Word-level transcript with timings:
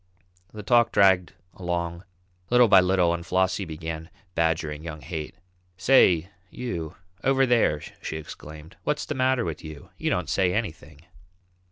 The 0.51 0.63
talk 0.63 0.91
dragged 0.91 1.33
along 1.53 2.05
little 2.49 2.67
by 2.67 2.81
little 2.81 3.13
and 3.13 3.23
Flossie 3.23 3.65
began 3.65 4.09
badgering 4.33 4.83
young 4.83 5.01
Haight. 5.01 5.35
"Say, 5.77 6.29
you 6.49 6.95
over 7.23 7.45
there," 7.45 7.81
she 8.01 8.17
exclaimed, 8.17 8.77
"what's 8.83 9.05
the 9.05 9.13
matter 9.13 9.45
with 9.45 9.63
you? 9.63 9.91
You 9.99 10.09
don't 10.09 10.27
say 10.27 10.55
anything." 10.55 11.01